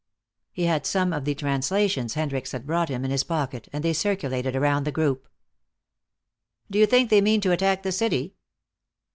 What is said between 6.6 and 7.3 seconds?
"Do you think they